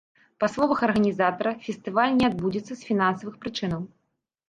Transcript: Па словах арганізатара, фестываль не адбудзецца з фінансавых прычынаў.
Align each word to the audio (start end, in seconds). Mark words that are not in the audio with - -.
Па 0.43 0.47
словах 0.53 0.81
арганізатара, 0.87 1.53
фестываль 1.67 2.17
не 2.23 2.29
адбудзецца 2.33 2.73
з 2.75 2.81
фінансавых 2.91 3.41
прычынаў. 3.45 3.89